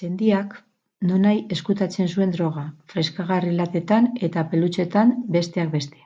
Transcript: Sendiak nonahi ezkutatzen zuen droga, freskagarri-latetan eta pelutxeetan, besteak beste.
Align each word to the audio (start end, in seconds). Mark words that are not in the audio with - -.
Sendiak 0.00 0.52
nonahi 1.08 1.40
ezkutatzen 1.56 2.12
zuen 2.18 2.36
droga, 2.36 2.64
freskagarri-latetan 2.94 4.06
eta 4.30 4.44
pelutxeetan, 4.54 5.12
besteak 5.38 5.74
beste. 5.74 6.04